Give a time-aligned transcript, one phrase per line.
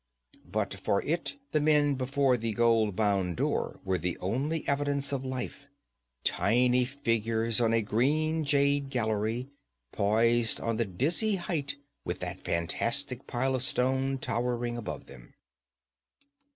[0.47, 5.23] But for it, the men before the gold bound door were the only evidence of
[5.23, 5.67] life,
[6.23, 9.51] tiny figures on a green jade gallery
[9.91, 15.35] poised on the dizzy height, with that fantastic pile of stone towering above them.